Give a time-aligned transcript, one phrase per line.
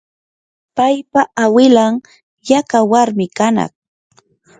[0.75, 1.93] paypa awilan
[2.49, 3.71] yaqa warmi kanaq.